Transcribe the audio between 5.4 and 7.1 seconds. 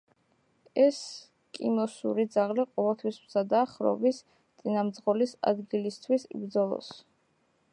ადგილისთვის იბრძოლოს.